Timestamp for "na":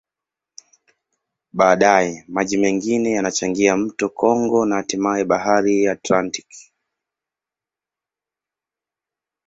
4.65-4.75